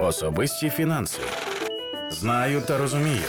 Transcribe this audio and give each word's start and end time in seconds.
Особисті 0.00 0.70
фінанси. 0.70 1.20
Знаю 2.10 2.60
та 2.60 2.78
розумію. 2.78 3.24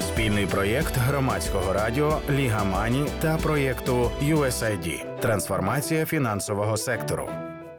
Спільний 0.00 0.46
проєкт 0.46 0.96
громадського 0.96 1.72
радіо 1.72 2.18
Ліга 2.30 2.64
Мані 2.64 3.06
та 3.20 3.36
проєкту 3.36 4.10
USAID 4.22 5.20
Трансформація 5.20 6.06
фінансового 6.06 6.76
сектору. 6.76 7.28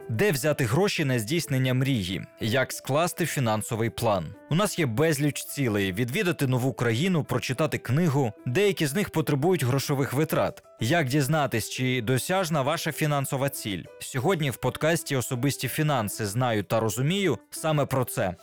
Де 0.09 0.31
взяти 0.31 0.63
гроші 0.63 1.05
на 1.05 1.19
здійснення 1.19 1.73
мрії? 1.73 2.21
Як 2.39 2.73
скласти 2.73 3.25
фінансовий 3.25 3.89
план? 3.89 4.25
У 4.49 4.55
нас 4.55 4.79
є 4.79 4.85
безліч 4.85 5.45
цілей: 5.45 5.93
відвідати 5.93 6.47
нову 6.47 6.73
країну, 6.73 7.23
прочитати 7.23 7.77
книгу. 7.77 8.31
Деякі 8.45 8.85
з 8.85 8.93
них 8.93 9.09
потребують 9.09 9.63
грошових 9.63 10.13
витрат. 10.13 10.63
Як 10.79 11.07
дізнатись, 11.07 11.69
чи 11.69 12.01
досяжна 12.01 12.61
ваша 12.61 12.91
фінансова 12.91 13.49
ціль? 13.49 13.83
Сьогодні 13.99 14.49
в 14.49 14.55
подкасті 14.55 15.15
Особисті 15.15 15.67
фінанси 15.67 16.25
знаю 16.25 16.63
та 16.63 16.79
розумію 16.79 17.37
саме 17.51 17.85
про 17.85 18.05
це. 18.05 18.35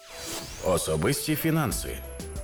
Особисті 0.64 1.36
фінанси. 1.36 1.89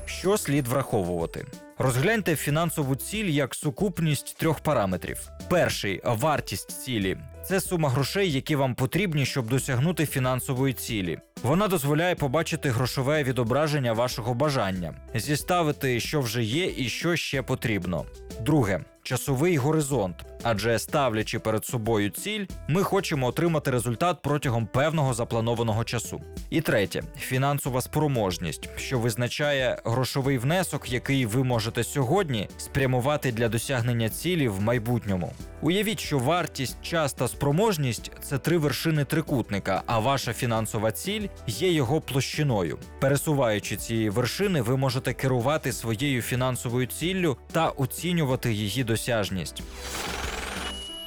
Що 0.06 0.38
слід 0.38 0.68
враховувати? 0.68 1.46
Розгляньте 1.78 2.36
фінансову 2.36 2.96
ціль 2.96 3.24
як 3.24 3.54
сукупність 3.54 4.36
трьох 4.36 4.60
параметрів. 4.60 5.30
Перший 5.48 6.00
вартість 6.04 6.84
цілі 6.84 7.16
це 7.44 7.60
сума 7.60 7.88
грошей, 7.88 8.32
які 8.32 8.56
вам 8.56 8.74
потрібні, 8.74 9.26
щоб 9.26 9.46
досягнути 9.48 10.06
фінансової 10.06 10.74
цілі. 10.74 11.18
Вона 11.42 11.68
дозволяє 11.68 12.14
побачити 12.14 12.70
грошове 12.70 13.22
відображення 13.22 13.92
вашого 13.92 14.34
бажання, 14.34 14.94
зіставити, 15.14 16.00
що 16.00 16.20
вже 16.20 16.42
є 16.42 16.72
і 16.76 16.88
що 16.88 17.16
ще 17.16 17.42
потрібно. 17.42 18.04
Друге 18.40 18.84
часовий 19.02 19.56
горизонт. 19.56 20.29
Адже 20.42 20.78
ставлячи 20.78 21.38
перед 21.38 21.64
собою 21.64 22.10
ціль, 22.10 22.46
ми 22.68 22.82
хочемо 22.82 23.26
отримати 23.26 23.70
результат 23.70 24.18
протягом 24.22 24.66
певного 24.66 25.14
запланованого 25.14 25.84
часу. 25.84 26.20
І 26.50 26.60
третє 26.60 27.02
фінансова 27.18 27.80
спроможність, 27.80 28.68
що 28.76 28.98
визначає 28.98 29.78
грошовий 29.84 30.38
внесок, 30.38 30.92
який 30.92 31.26
ви 31.26 31.44
можете 31.44 31.84
сьогодні 31.84 32.48
спрямувати 32.58 33.32
для 33.32 33.48
досягнення 33.48 34.08
цілі 34.08 34.48
в 34.48 34.60
майбутньому. 34.60 35.32
Уявіть, 35.62 36.00
що 36.00 36.18
вартість, 36.18 36.76
час 36.82 37.12
та 37.12 37.28
спроможність 37.28 38.12
це 38.22 38.38
три 38.38 38.58
вершини 38.58 39.04
трикутника, 39.04 39.82
а 39.86 39.98
ваша 39.98 40.32
фінансова 40.32 40.92
ціль 40.92 41.26
є 41.46 41.72
його 41.72 42.00
площиною. 42.00 42.78
Пересуваючи 43.00 43.76
ці 43.76 44.10
вершини, 44.10 44.62
ви 44.62 44.76
можете 44.76 45.12
керувати 45.12 45.72
своєю 45.72 46.22
фінансовою 46.22 46.86
ціллю 46.86 47.36
та 47.52 47.68
оцінювати 47.68 48.52
її 48.52 48.84
досяжність. 48.84 49.62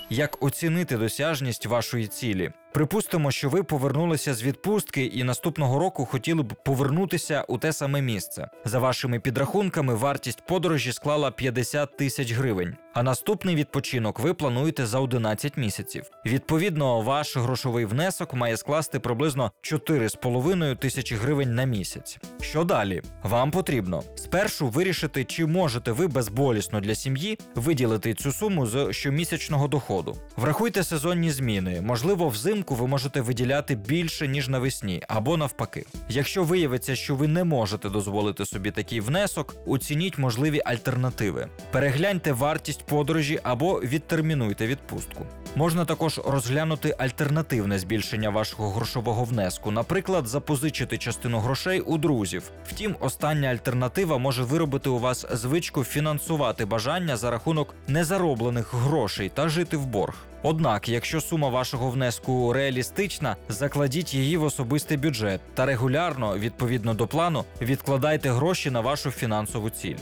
Як 0.10 0.44
оцінити 0.44 0.98
досяжність 0.98 1.66
вашої 1.66 2.08
цілі? 2.08 2.52
Припустимо, 2.74 3.32
що 3.32 3.50
ви 3.50 3.64
повернулися 3.64 4.34
з 4.34 4.44
відпустки 4.44 5.06
і 5.06 5.24
наступного 5.24 5.80
року 5.80 6.06
хотіли 6.06 6.44
б 6.44 6.54
повернутися 6.66 7.46
у 7.48 7.58
те 7.58 7.74
саме 7.74 8.02
місце. 8.02 8.50
За 8.66 8.80
вашими 8.80 9.20
підрахунками, 9.20 9.96
вартість 9.96 10.46
подорожі 10.48 10.94
склала 10.94 11.32
50 11.32 11.98
тисяч 11.98 12.32
гривень, 12.32 12.76
а 12.94 13.04
наступний 13.04 13.56
відпочинок 13.56 14.20
ви 14.20 14.34
плануєте 14.34 14.86
за 14.86 15.00
11 15.00 15.58
місяців. 15.58 16.04
Відповідно, 16.26 17.02
ваш 17.02 17.38
грошовий 17.38 17.86
внесок 17.86 18.34
має 18.34 18.58
скласти 18.58 19.00
приблизно 19.00 19.52
4,5 19.62 20.78
тисячі 20.78 21.16
гривень 21.16 21.56
на 21.56 21.64
місяць. 21.64 22.18
Що 22.42 22.64
далі? 22.64 23.02
Вам 23.24 23.52
потрібно 23.52 24.04
спершу 24.16 24.68
вирішити, 24.68 25.26
чи 25.26 25.46
можете 25.46 25.92
ви 25.92 26.08
безболісно 26.08 26.80
для 26.80 26.96
сім'ї 26.96 27.40
виділити 27.56 28.14
цю 28.14 28.32
суму 28.32 28.66
з 28.66 28.94
щомісячного 28.94 29.68
доходу. 29.68 30.18
Врахуйте 30.38 30.84
сезонні 30.84 31.32
зміни, 31.32 31.82
можливо, 31.82 32.30
взимку 32.30 32.76
ви 32.76 32.88
можете 32.88 33.22
виділяти 33.22 33.76
більше 33.76 34.28
ніж 34.28 34.48
навесні, 34.48 35.04
або 35.08 35.38
навпаки. 35.38 35.86
Якщо 36.10 36.44
виявиться, 36.44 36.96
що 36.96 37.16
ви 37.16 37.28
не 37.28 37.44
можете 37.44 37.90
дозволити 37.90 38.46
собі 38.46 38.72
такий 38.72 39.00
внесок, 39.00 39.56
оцініть 39.66 40.18
можливі 40.18 40.62
альтернативи. 40.66 41.48
Перегляньте 41.72 42.34
вартість 42.34 42.83
подорожі 42.86 43.40
або 43.44 43.80
відтермінуйте 43.80 44.68
відпустку. 44.68 45.26
Можна 45.56 45.86
також 45.86 46.22
розглянути 46.26 46.96
альтернативне 46.98 47.80
збільшення 47.80 48.30
вашого 48.30 48.70
грошового 48.70 49.24
внеску, 49.24 49.72
наприклад, 49.72 50.28
запозичити 50.28 50.98
частину 50.98 51.40
грошей 51.40 51.80
у 51.80 51.98
друзів. 51.98 52.52
Втім, 52.66 52.96
остання 53.00 53.50
альтернатива 53.50 54.18
може 54.18 54.44
виробити 54.44 54.90
у 54.90 55.00
вас 55.00 55.26
звичку 55.34 55.84
фінансувати 55.84 56.66
бажання 56.66 57.18
за 57.18 57.32
рахунок 57.32 57.76
незароблених 57.88 58.74
грошей 58.74 59.30
та 59.30 59.50
жити 59.50 59.78
в 59.78 59.86
борг. 59.86 60.16
Однак, 60.44 60.90
якщо 60.90 61.22
сума 61.22 61.50
вашого 61.50 61.90
внеску 61.90 62.54
реалістична, 62.54 63.36
закладіть 63.50 64.14
її 64.14 64.38
в 64.38 64.44
особистий 64.44 64.98
бюджет 64.98 65.42
та 65.54 65.66
регулярно, 65.66 66.38
відповідно 66.38 66.94
до 66.94 67.08
плану, 67.08 67.46
відкладайте 67.62 68.30
гроші 68.30 68.72
на 68.72 68.82
вашу 68.82 69.12
фінансову 69.12 69.70
ціль. 69.70 69.98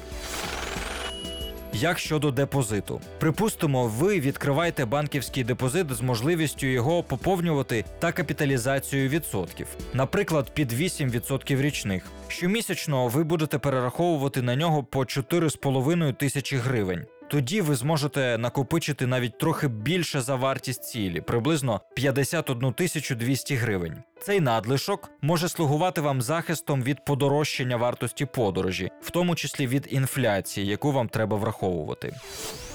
Як 1.74 2.00
щодо 2.00 2.32
депозиту, 2.32 3.02
припустимо, 3.20 3.88
ви 3.88 4.20
відкриваєте 4.20 4.86
банківський 4.86 5.44
депозит 5.44 5.92
з 5.92 6.02
можливістю 6.02 6.68
його 6.68 7.04
поповнювати 7.04 7.86
та 8.00 8.12
капіталізацією 8.12 9.10
відсотків, 9.10 9.68
наприклад, 9.94 10.52
під 10.54 10.74
8% 10.74 11.62
річних. 11.62 12.04
Щомісячно 12.28 13.08
ви 13.08 13.24
будете 13.24 13.58
перераховувати 13.60 14.42
на 14.42 14.56
нього 14.56 14.84
по 14.84 15.00
4,5 15.00 16.14
тисячі 16.14 16.58
гривень. 16.58 17.06
Тоді 17.32 17.62
ви 17.62 17.76
зможете 17.76 18.38
накопичити 18.38 19.08
навіть 19.08 19.38
трохи 19.38 19.68
більше 19.68 20.22
за 20.22 20.36
вартість 20.36 20.84
цілі, 20.84 21.22
приблизно 21.22 21.82
51 21.96 22.74
тисячу 22.74 23.16
200 23.16 23.56
гривень. 23.56 24.04
Цей 24.22 24.40
надлишок 24.40 25.10
може 25.22 25.50
слугувати 25.50 26.02
вам 26.02 26.22
захистом 26.22 26.84
від 26.84 27.06
подорожчання 27.06 27.78
вартості 27.78 28.26
подорожі, 28.26 28.90
в 29.02 29.10
тому 29.10 29.36
числі 29.36 29.68
від 29.68 29.88
інфляції, 29.90 30.68
яку 30.68 30.92
вам 30.92 31.10
треба 31.10 31.38
враховувати. 31.38 32.14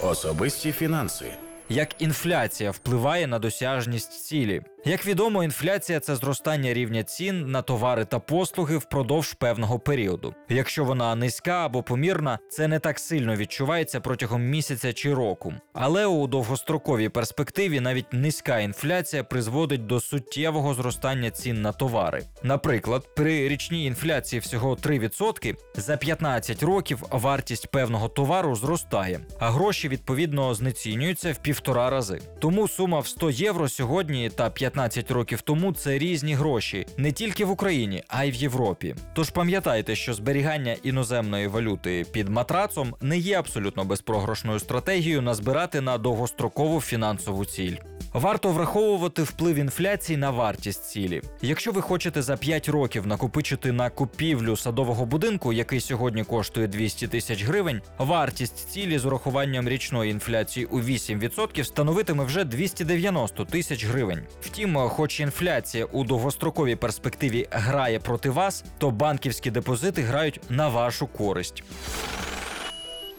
Особисті 0.03 0.73
фінанси. 0.73 1.27
Як 1.69 2.03
інфляція 2.03 2.71
впливає 2.71 3.27
на 3.27 3.39
досяжність 3.39 4.25
цілі? 4.27 4.63
Як 4.89 5.07
відомо, 5.07 5.45
інфляція 5.45 6.01
це 6.01 6.17
зростання 6.17 6.75
рівня 6.75 7.03
цін 7.03 7.47
на 7.47 7.63
товари 7.63 8.05
та 8.05 8.19
послуги 8.19 8.77
впродовж 8.77 9.33
певного 9.33 9.79
періоду. 9.79 10.35
Якщо 10.49 10.85
вона 10.85 11.15
низька 11.15 11.67
або 11.67 11.83
помірна, 11.83 12.39
це 12.49 12.69
не 12.69 12.79
так 12.79 12.99
сильно 12.99 13.37
відчувається 13.37 14.01
протягом 14.01 14.43
місяця 14.43 14.93
чи 14.93 15.15
року. 15.15 15.55
Але 15.73 16.07
у 16.07 16.27
довгостроковій 16.27 17.09
перспективі 17.09 17.81
навіть 17.81 18.13
низька 18.13 18.59
інфляція 18.59 19.25
призводить 19.25 19.87
до 19.87 20.01
суттєвого 20.01 20.75
зростання 20.75 21.31
цін 21.31 21.63
на 21.63 21.73
товари. 21.73 22.23
Наприклад, 22.43 23.15
при 23.17 23.49
річній 23.49 23.87
інфляції 23.87 24.41
всього 24.41 24.75
3%, 24.75 25.55
за 25.77 25.97
15 25.97 26.63
років 26.63 27.03
вартість 27.11 27.71
певного 27.71 28.09
товару 28.09 28.57
зростає, 28.57 29.21
а 29.39 29.51
гроші 29.51 29.89
відповідно 29.89 30.55
знецінюються 30.55 31.33
в 31.33 31.37
півтора 31.37 31.91
рази. 31.91 32.21
Тому 32.39 32.69
сума 32.69 33.01
в 33.01 33.07
100 33.07 33.31
євро 33.31 33.69
сьогодні 33.69 34.31
та 34.31 34.51
15 34.51 34.76
років 35.09 35.41
тому 35.41 35.73
це 35.73 35.99
різні 35.99 36.35
гроші 36.35 36.87
не 36.97 37.13
тільки 37.13 37.45
в 37.45 37.51
Україні, 37.51 38.03
а 38.09 38.25
й 38.25 38.31
в 38.31 38.35
Європі. 38.35 38.95
Тож 39.15 39.31
пам'ятайте, 39.31 39.97
що 39.97 40.15
зберігання 40.15 40.77
іноземної 40.83 41.47
валюти 41.47 42.07
під 42.13 42.29
матрацом 42.29 42.95
не 43.01 43.19
є 43.19 43.39
абсолютно 43.39 43.85
безпрограшною 43.85 44.59
стратегією 44.59 45.23
назбирати 45.23 45.81
на 45.81 45.99
довгострокову 45.99 46.81
фінансову 46.81 47.45
ціль. 47.45 47.77
Варто 48.17 48.51
враховувати 48.51 49.23
вплив 49.23 49.57
інфляції 49.57 50.17
на 50.17 50.31
вартість 50.31 50.85
цілі. 50.85 51.23
Якщо 51.43 51.73
ви 51.73 51.83
хочете 51.83 52.23
за 52.23 52.37
5 52.37 52.69
років 52.69 53.07
накопичити 53.07 53.73
на 53.73 53.91
купівлю 53.91 54.57
садового 54.57 55.07
будинку, 55.07 55.53
який 55.53 55.81
сьогодні 55.81 56.25
коштує 56.25 56.67
200 56.67 57.09
тисяч 57.09 57.45
гривень, 57.45 57.83
вартість 57.99 58.71
цілі 58.71 58.99
з 58.99 59.05
урахуванням 59.05 59.69
річної 59.69 60.11
інфляції 60.11 60.67
у 60.67 60.81
8% 60.81 61.65
становитиме 61.65 62.25
вже 62.25 62.45
290 62.45 63.45
тисяч 63.45 63.85
гривень. 63.85 64.23
Втім, 64.41 64.77
хоч 64.77 65.21
інфляція 65.21 65.85
у 65.85 66.05
довгостроковій 66.05 66.77
перспективі 66.77 67.47
грає 67.51 67.99
проти 67.99 68.31
вас, 68.31 68.65
то 68.79 68.91
банківські 68.91 69.51
депозити 69.51 70.03
грають 70.03 70.41
на 70.51 70.69
вашу 70.69 71.07
користь. 71.07 71.63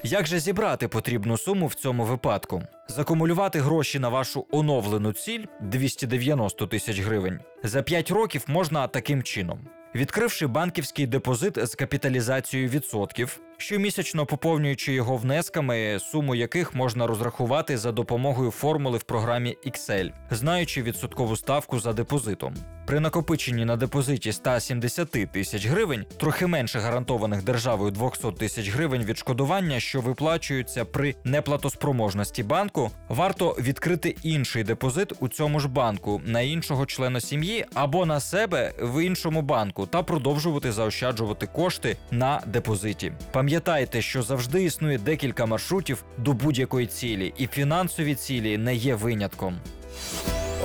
Як 0.03 0.27
же 0.27 0.39
зібрати 0.39 0.87
потрібну 0.87 1.37
суму 1.37 1.67
в 1.67 1.73
цьому 1.73 2.03
випадку? 2.03 2.63
Закумулювати 2.87 3.59
гроші 3.59 3.99
на 3.99 4.09
вашу 4.09 4.45
оновлену 4.51 5.13
ціль 5.13 5.45
290 5.61 6.67
тисяч 6.67 6.99
гривень 6.99 7.39
за 7.63 7.81
5 7.81 8.11
років 8.11 8.43
можна 8.47 8.87
таким 8.87 9.23
чином. 9.23 9.59
Відкривши 9.95 10.47
банківський 10.47 11.07
депозит 11.07 11.67
з 11.67 11.75
капіталізацією 11.75 12.69
відсотків, 12.69 13.39
щомісячно 13.57 14.25
поповнюючи 14.25 14.93
його 14.93 15.17
внесками, 15.17 15.99
суму 15.99 16.35
яких 16.35 16.75
можна 16.75 17.07
розрахувати 17.07 17.77
за 17.77 17.91
допомогою 17.91 18.51
формули 18.51 18.97
в 18.97 19.03
програмі 19.03 19.57
Excel, 19.65 20.11
знаючи 20.31 20.81
відсоткову 20.81 21.35
ставку 21.35 21.79
за 21.79 21.93
депозитом. 21.93 22.53
При 22.87 22.99
накопиченні 22.99 23.65
на 23.65 23.75
депозиті 23.75 24.31
170 24.31 25.31
тисяч 25.31 25.65
гривень, 25.65 26.05
трохи 26.17 26.47
менше 26.47 26.79
гарантованих 26.79 27.43
державою 27.43 27.91
200 27.91 28.31
тисяч 28.31 28.69
гривень 28.69 29.03
відшкодування, 29.03 29.79
що 29.79 30.01
виплачуються 30.01 30.85
при 30.85 31.15
неплатоспроможності 31.23 32.43
банку, 32.43 32.91
варто 33.09 33.55
відкрити 33.59 34.15
інший 34.23 34.63
депозит 34.63 35.13
у 35.19 35.27
цьому 35.27 35.59
ж 35.59 35.67
банку 35.67 36.21
на 36.25 36.41
іншого 36.41 36.85
члена 36.85 37.21
сім'ї 37.21 37.65
або 37.73 38.05
на 38.05 38.19
себе 38.19 38.73
в 38.81 39.05
іншому 39.05 39.41
банку 39.41 39.85
та 39.85 40.03
продовжувати 40.03 40.71
заощаджувати 40.71 41.47
кошти 41.47 41.97
на 42.11 42.41
депозиті. 42.45 43.13
Пам'ятайте, 43.47 44.01
що 44.01 44.21
завжди 44.21 44.63
існує 44.63 44.97
декілька 44.97 45.45
маршрутів 45.45 46.03
до 46.17 46.33
будь-якої 46.33 46.87
цілі, 46.87 47.33
і 47.37 47.47
фінансові 47.47 48.15
цілі 48.15 48.57
не 48.57 48.75
є 48.75 48.95
винятком. 48.95 49.57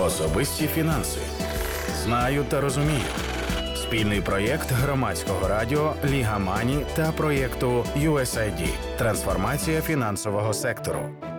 Особисті 0.00 0.67
фінанси. 0.67 1.19
Знаю 2.05 2.44
та 2.49 2.61
розумію. 2.61 3.05
Спільний 3.76 4.20
проєкт 4.20 4.73
громадського 4.73 5.49
радіо 5.49 5.94
Ліга 6.11 6.38
Мані 6.38 6.87
та 6.96 7.12
проєкту 7.12 7.84
USAID 7.96 8.69
Трансформація 8.99 9.81
фінансового 9.81 10.55
сектору. 10.55 11.31